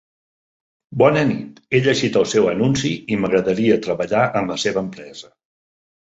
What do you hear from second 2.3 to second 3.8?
seu anunci i m'agradaria